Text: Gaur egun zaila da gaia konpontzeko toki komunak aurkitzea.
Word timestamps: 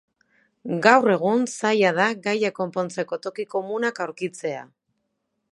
Gaur 0.85 1.09
egun 1.15 1.43
zaila 1.51 1.91
da 1.99 2.09
gaia 2.29 2.53
konpontzeko 2.61 3.23
toki 3.29 3.49
komunak 3.55 4.05
aurkitzea. 4.07 4.69